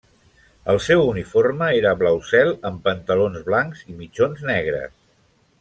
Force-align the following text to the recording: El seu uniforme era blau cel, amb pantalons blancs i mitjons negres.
El 0.71 0.79
seu 0.85 1.01
uniforme 1.09 1.67
era 1.81 1.93
blau 2.01 2.17
cel, 2.31 2.51
amb 2.71 2.83
pantalons 2.89 3.47
blancs 3.51 3.87
i 3.93 3.99
mitjons 4.03 4.47
negres. 4.55 5.01